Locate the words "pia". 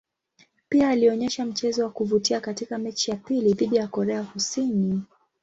0.69-0.89